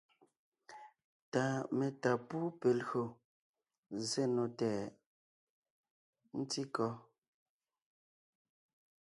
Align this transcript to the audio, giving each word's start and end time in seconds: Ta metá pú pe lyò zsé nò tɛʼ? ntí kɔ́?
Ta 1.31 1.43
metá 1.77 2.11
pú 2.27 2.39
pe 2.59 2.69
lyò 2.79 3.03
zsé 3.99 4.23
nò 4.35 4.43
tɛʼ? 4.59 4.79
ntí 6.39 6.61
kɔ́? 6.75 6.91